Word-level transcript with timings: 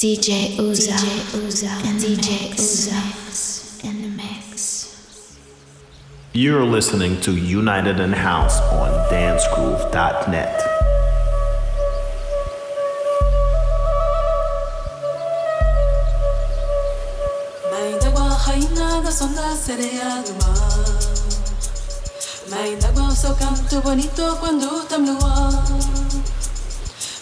DJ 0.00 0.56
Uzo, 0.56 0.92
DJ 0.92 1.44
Uzo, 1.44 1.66
and 1.84 2.00
DJ 2.00 2.54
Uzo 2.56 3.84
in 3.84 4.00
the 4.00 4.08
mix. 4.08 5.36
You're 6.32 6.64
listening 6.64 7.20
to 7.20 7.36
United 7.36 8.00
in 8.00 8.14
House 8.14 8.58
on 8.72 8.88
dancegruv.net. 9.10 10.56
sonda 19.10 19.54
sereia 19.54 20.22
do 20.24 20.32
mar. 20.40 20.70
Mãe 22.48 22.78
d'água, 22.78 23.08
o 23.08 23.14
seu 23.14 23.34
canto 23.34 23.82
bonito 23.82 24.36
quando 24.40 24.86
tam 24.88 25.04
no 25.04 25.18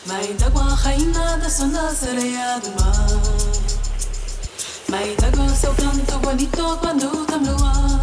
Mãe 0.08 0.34
d'água, 0.36 0.74
rainha 0.74 1.36
da 1.36 1.50
sonda 1.50 1.94
sereia 1.94 2.58
do 2.60 2.70
mar. 2.80 3.08
D'água, 5.20 5.44
o 5.44 5.54
seu 5.54 5.74
canto 5.74 6.18
bonito 6.20 6.78
quando 6.80 7.26
tam 7.26 7.66
ar. 7.66 8.00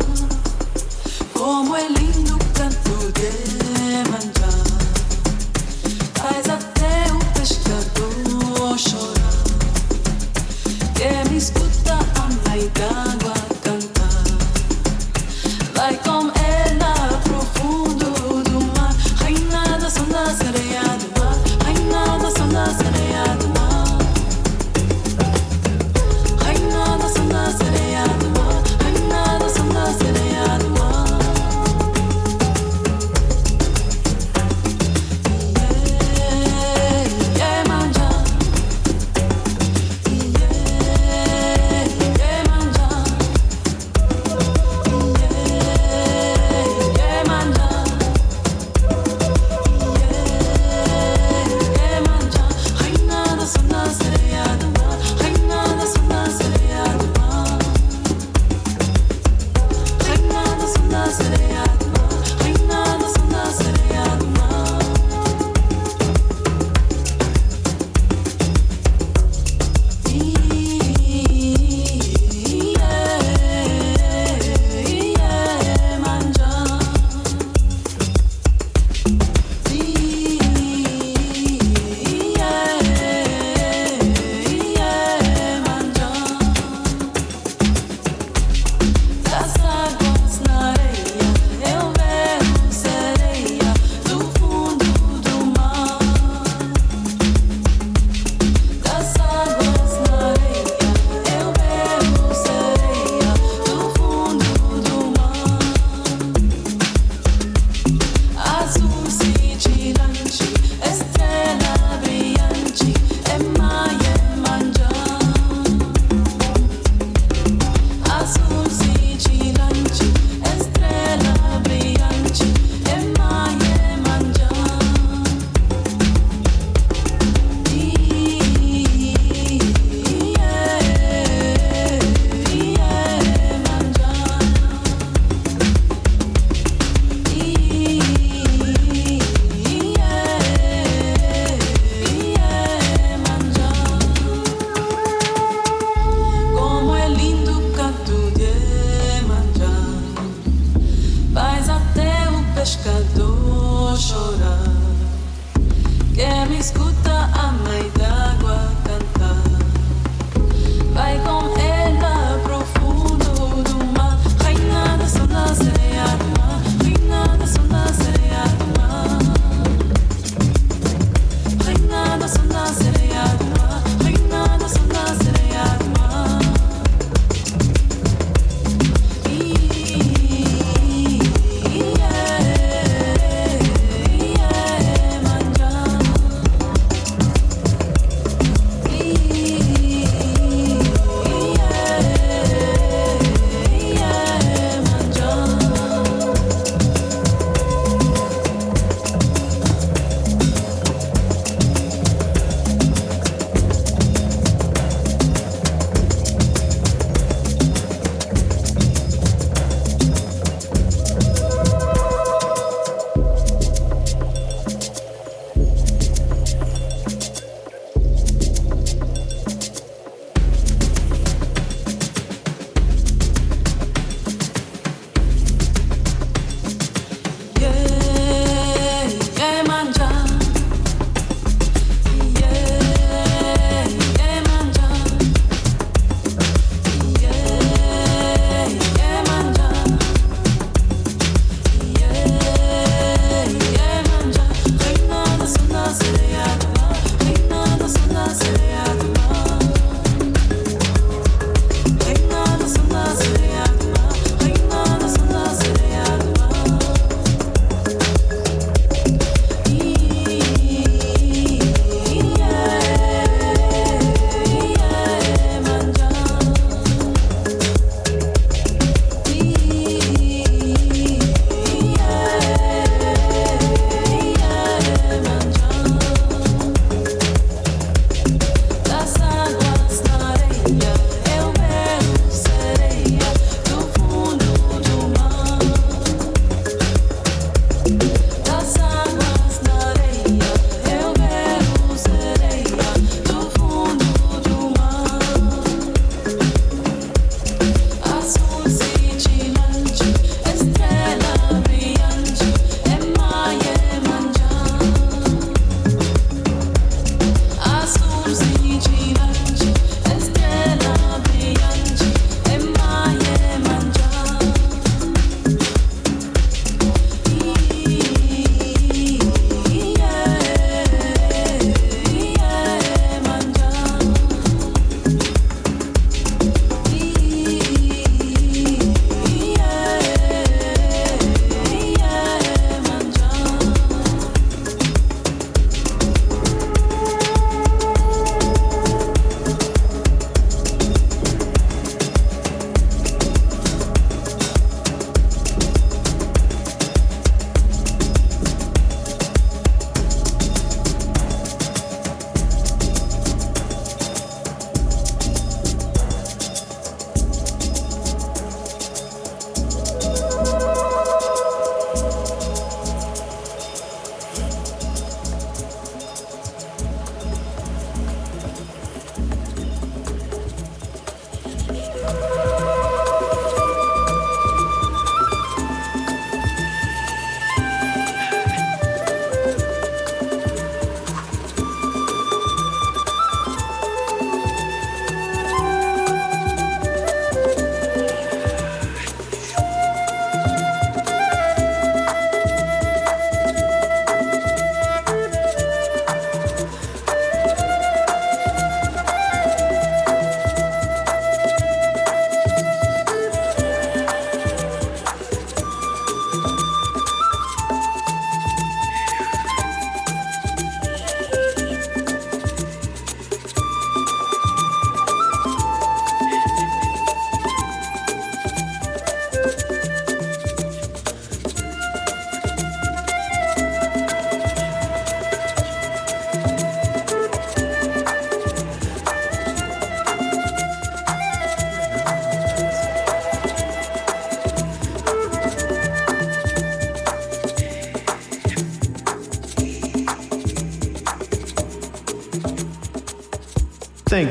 Como 1.34 1.76
é 1.76 1.88
lindo 1.88 2.36
o 2.36 2.40
canto 2.54 3.12
de 3.14 3.31
manjar. 4.12 4.66
Faz 6.14 6.48
até 6.48 7.12
o 7.12 7.18
pescador 7.40 8.78
chorar. 8.78 9.44
Que 10.94 11.30
me 11.31 11.38
escuta 11.38 11.94
a 11.94 12.50
mãe 12.50 12.72
d'água. 12.76 13.25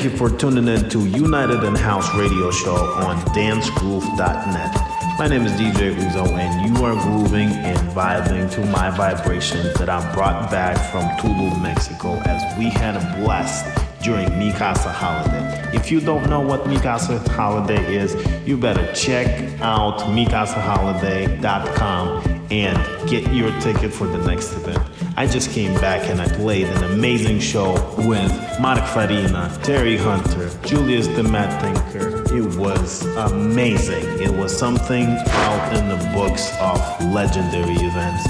You 0.04 0.10
for 0.10 0.28
tuning 0.28 0.68
in 0.68 0.90
to 0.90 1.06
United 1.06 1.64
in 1.64 1.74
House 1.74 2.14
radio 2.14 2.50
show 2.50 2.76
on 2.76 3.16
dancegruv.net. 3.32 5.18
My 5.18 5.28
name 5.28 5.46
is 5.46 5.52
DJ 5.52 5.96
Uzo, 5.96 6.28
and 6.28 6.76
you 6.76 6.84
are 6.84 6.92
grooving 6.92 7.48
and 7.48 7.78
vibing 7.88 8.52
to 8.52 8.66
my 8.66 8.90
vibrations 8.90 9.72
that 9.78 9.88
I 9.88 10.12
brought 10.12 10.50
back 10.50 10.76
from 10.92 11.04
Tulum, 11.16 11.62
Mexico, 11.62 12.20
as 12.26 12.58
we 12.58 12.68
had 12.68 12.96
a 12.96 13.00
blast 13.16 13.64
during 14.02 14.28
Mi 14.38 14.52
Casa 14.52 14.92
holiday. 14.92 15.70
If 15.72 15.90
you 15.90 16.00
don't 16.00 16.28
know 16.28 16.42
what 16.42 16.66
Mi 16.66 16.76
Casa 16.76 17.18
holiday 17.30 17.96
is, 17.96 18.14
you 18.46 18.58
better 18.58 18.92
check 18.92 19.26
out 19.62 20.00
micasaholiday.com 20.00 22.22
and 22.50 23.08
get 23.08 23.32
your 23.32 23.58
ticket 23.62 23.90
for 23.90 24.06
the 24.06 24.18
next 24.26 24.52
event. 24.52 24.82
I 25.24 25.26
just 25.26 25.50
came 25.52 25.72
back 25.76 26.10
and 26.10 26.20
I 26.20 26.28
played 26.28 26.66
an 26.66 26.84
amazing 26.84 27.40
show 27.40 27.72
with 27.96 28.30
Mark 28.60 28.86
Farina, 28.88 29.50
Terry 29.62 29.96
Hunter, 29.96 30.50
Julius 30.66 31.06
the 31.06 31.22
Mad 31.22 31.62
Thinker. 31.62 32.22
It 32.36 32.58
was 32.58 33.06
amazing. 33.16 34.04
It 34.22 34.30
was 34.30 34.54
something 34.54 35.06
out 35.06 35.78
in 35.78 35.88
the 35.88 35.96
books 36.12 36.52
of 36.60 36.78
legendary 37.10 37.72
events. 37.72 38.28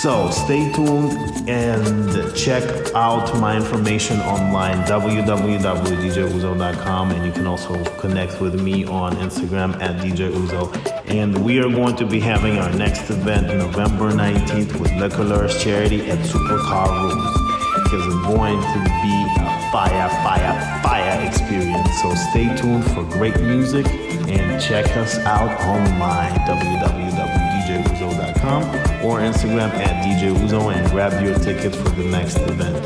So 0.00 0.28
stay 0.30 0.72
tuned 0.72 1.48
and 1.48 2.34
check 2.34 2.64
out 2.96 3.32
my 3.38 3.54
information 3.54 4.18
online, 4.22 4.78
www.djuzo.com, 4.88 7.10
and 7.12 7.24
you 7.24 7.30
can 7.30 7.46
also 7.46 7.80
connect 8.00 8.40
with 8.40 8.60
me 8.60 8.84
on 8.86 9.14
Instagram 9.18 9.80
at 9.80 10.00
DJ 10.00 10.32
Uzo. 10.32 10.72
And 11.14 11.44
we 11.44 11.60
are 11.60 11.70
going 11.70 11.94
to 11.96 12.04
be 12.04 12.18
having 12.18 12.58
our 12.58 12.72
next 12.72 13.08
event 13.08 13.46
November 13.46 14.10
19th 14.10 14.80
with 14.80 14.90
Couleurs 15.12 15.62
Charity 15.62 16.10
at 16.10 16.18
Supercar 16.18 16.90
Rooms. 16.90 17.38
Because 17.84 18.04
it's 18.04 18.26
going 18.26 18.60
to 18.60 18.78
be 19.00 19.24
a 19.38 19.70
fire, 19.70 20.08
fire, 20.24 20.82
fire 20.82 21.24
experience. 21.24 21.88
So 22.02 22.12
stay 22.32 22.52
tuned 22.56 22.84
for 22.86 23.04
great 23.04 23.40
music 23.40 23.86
and 24.28 24.60
check 24.60 24.96
us 24.96 25.16
out 25.18 25.56
online, 25.60 26.32
www.djuzo.com 26.48 28.64
or 29.06 29.20
Instagram 29.20 29.70
at 29.70 30.04
DJ 30.04 30.34
Uzo 30.34 30.74
and 30.74 30.90
grab 30.90 31.22
your 31.24 31.38
ticket 31.38 31.76
for 31.76 31.90
the 31.90 32.02
next 32.10 32.38
event. 32.38 32.84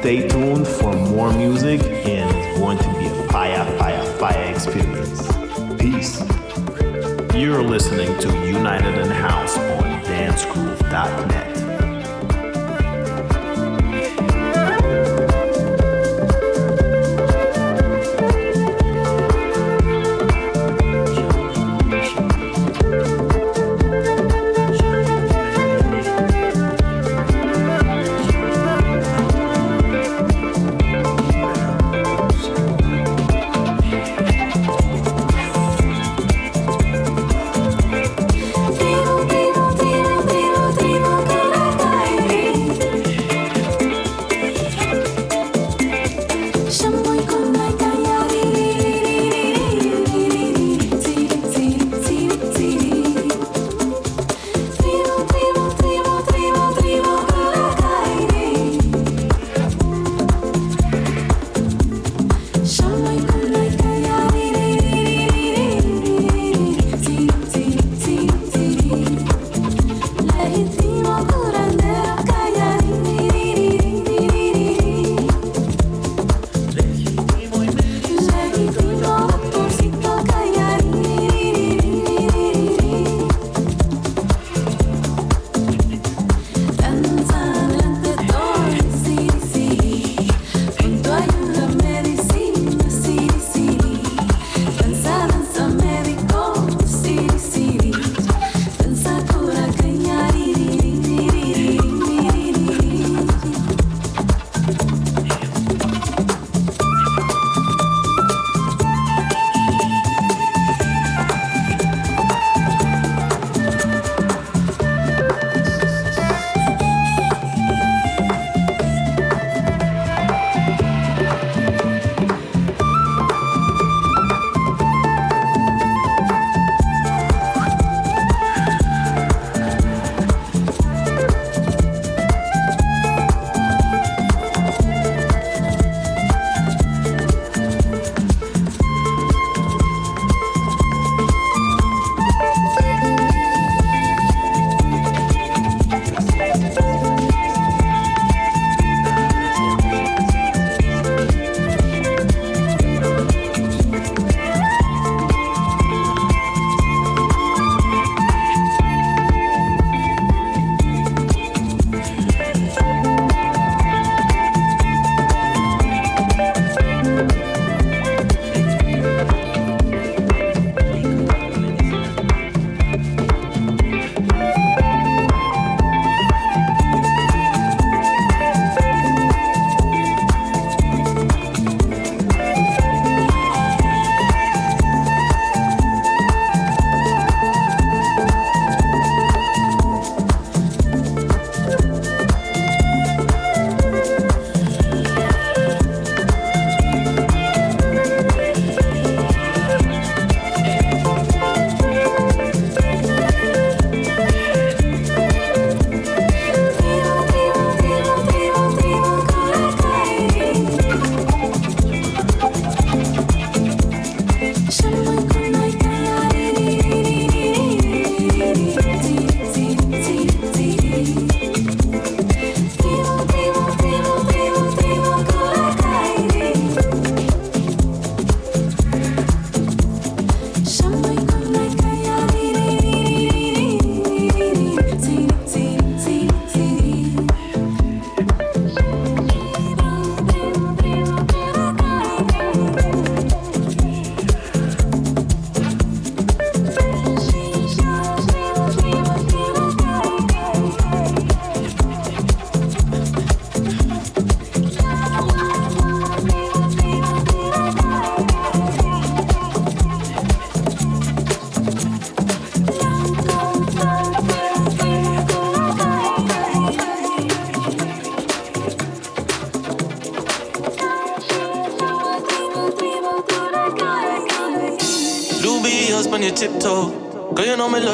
Stay 0.00 0.28
tuned 0.28 0.68
for 0.68 0.94
more 0.94 1.32
music 1.32 1.82
and 1.82 2.30
it's 2.36 2.56
going 2.60 2.78
to 2.78 2.88
be 3.00 3.06
a 3.06 3.26
fire, 3.32 3.64
fire, 3.78 4.04
fire 4.18 4.54
experience. 4.54 5.26
Peace. 5.76 6.22
You're 7.38 7.62
listening 7.62 8.18
to 8.18 8.46
United 8.48 8.98
in 8.98 9.10
House 9.12 9.56
on 9.56 10.02
dancegruv.net. 10.02 11.67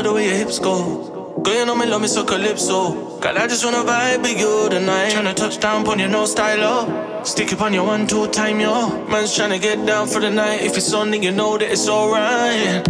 the 0.04 0.12
way 0.12 0.28
your 0.28 0.36
hips 0.36 0.58
go. 0.58 1.40
Girl, 1.42 1.54
you 1.54 1.66
know 1.66 1.74
me 1.74 1.86
love 1.86 2.02
me 2.02 2.08
so 2.08 2.24
calypso. 2.24 3.18
Girl, 3.20 3.38
I 3.38 3.46
just 3.46 3.64
wanna 3.64 3.78
vibe 3.78 4.22
with 4.22 4.38
you 4.38 4.68
tonight. 4.68 5.12
Tryna 5.12 5.34
touch 5.34 5.58
down 5.58 5.86
on 5.88 5.98
your 5.98 6.08
nose 6.08 6.32
style, 6.32 6.62
up, 6.62 7.26
Stick 7.26 7.52
it 7.52 7.60
on 7.60 7.72
your 7.72 7.86
one, 7.86 8.06
two 8.06 8.26
time, 8.28 8.60
yo. 8.60 9.06
Man's 9.08 9.36
tryna 9.36 9.60
get 9.60 9.86
down 9.86 10.06
for 10.06 10.20
the 10.20 10.30
night. 10.30 10.60
If 10.60 10.76
it's 10.76 10.92
on, 10.92 11.10
then 11.10 11.22
you 11.22 11.32
know 11.32 11.56
that 11.56 11.70
it's 11.72 11.88
alright. 11.88 12.86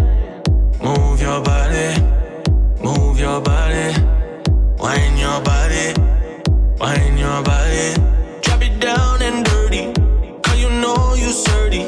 Move 0.83 1.21
your 1.21 1.41
body, 1.41 2.03
move 2.83 3.19
your 3.19 3.41
body. 3.41 3.95
wind 4.79 5.19
your 5.19 5.41
body, 5.43 5.95
wind 6.79 7.19
your 7.19 7.43
body. 7.43 7.95
Drop 8.43 8.61
it 8.61 8.81
down 8.81 9.23
and 9.23 9.45
dirty. 9.45 9.93
Cause 10.43 10.61
you 10.61 10.71
know 10.83 11.15
you 11.15 11.29
are 11.29 11.45
dirty. 11.45 11.84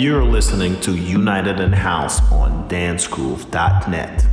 You're 0.00 0.24
listening 0.24 0.80
to 0.80 0.96
United 0.96 1.60
in 1.60 1.74
House 1.74 2.22
on 2.32 2.66
dancegruv.net. 2.70 4.29